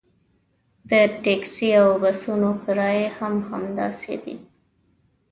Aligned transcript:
د 0.89 0.91
ټکسي 1.23 1.69
او 1.81 1.89
بسونو 2.03 2.49
کرایې 2.63 3.07
هم 3.17 3.33
همداسې 3.49 4.13
دي. 4.23 4.37